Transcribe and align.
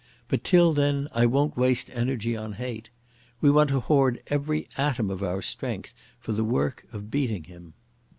But 0.29 0.43
till 0.43 0.73
then 0.73 1.09
I 1.13 1.27
won't 1.27 1.55
waste 1.55 1.91
energy 1.93 2.35
on 2.35 2.53
hate. 2.53 2.89
We 3.39 3.51
want 3.51 3.69
to 3.69 3.79
hoard 3.81 4.19
every 4.29 4.67
atom 4.75 5.11
of 5.11 5.21
our 5.21 5.43
strength 5.43 5.93
for 6.19 6.31
the 6.31 6.43
work 6.43 6.85
of 6.91 7.11
beating 7.11 7.43
him." 7.43 7.75